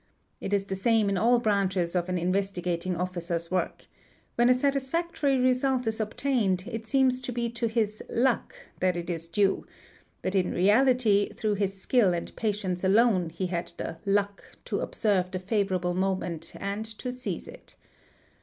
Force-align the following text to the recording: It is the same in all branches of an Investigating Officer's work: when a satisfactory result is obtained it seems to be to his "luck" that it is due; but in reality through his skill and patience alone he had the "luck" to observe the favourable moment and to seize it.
It 0.39 0.51
is 0.51 0.65
the 0.65 0.75
same 0.75 1.09
in 1.09 1.17
all 1.19 1.37
branches 1.37 1.93
of 1.95 2.09
an 2.09 2.17
Investigating 2.17 2.95
Officer's 2.97 3.51
work: 3.51 3.85
when 4.33 4.49
a 4.49 4.53
satisfactory 4.55 5.37
result 5.37 5.85
is 5.85 5.99
obtained 5.99 6.63
it 6.67 6.87
seems 6.87 7.21
to 7.21 7.31
be 7.31 7.51
to 7.51 7.67
his 7.67 8.01
"luck" 8.09 8.55
that 8.79 8.97
it 8.97 9.11
is 9.11 9.27
due; 9.27 9.63
but 10.23 10.33
in 10.33 10.53
reality 10.53 11.31
through 11.31 11.53
his 11.53 11.79
skill 11.79 12.15
and 12.15 12.35
patience 12.35 12.83
alone 12.83 13.29
he 13.29 13.45
had 13.45 13.73
the 13.77 13.97
"luck" 14.03 14.43
to 14.65 14.79
observe 14.79 15.29
the 15.29 15.37
favourable 15.37 15.93
moment 15.93 16.53
and 16.55 16.83
to 16.97 17.11
seize 17.11 17.47
it. 17.47 17.75